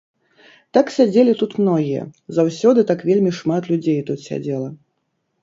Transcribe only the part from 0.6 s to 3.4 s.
Так сядзелі тут многія, заўсёды так вельмі